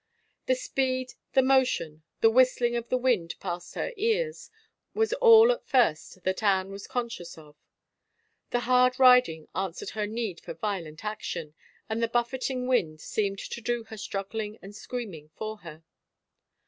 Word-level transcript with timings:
The 0.47 0.55
speed, 0.55 1.13
the 1.33 1.43
motion, 1.43 2.01
the 2.21 2.31
whistling 2.31 2.75
of 2.75 2.89
the 2.89 2.97
wind 2.97 3.35
past 3.39 3.75
her 3.75 3.93
ears, 3.97 4.49
was 4.95 5.13
all 5.13 5.51
at 5.51 5.67
first 5.67 6.23
that 6.23 6.41
Anne 6.41 6.71
was 6.71 6.87
conscious 6.87 7.37
of. 7.37 7.55
The 8.49 8.61
hard 8.61 8.97
riding 8.97 9.47
answered 9.53 9.91
her 9.91 10.07
need 10.07 10.41
for 10.41 10.55
violent 10.55 11.05
action 11.05 11.53
and 11.87 12.01
the 12.01 12.07
buffeting 12.07 12.65
wind 12.65 12.99
seemed 12.99 13.37
to 13.37 13.61
do 13.61 13.83
her 13.89 13.97
struggling 13.97 14.57
and 14.59 14.75
screaming 14.75 15.29
for 15.35 15.57
her. 15.57 15.83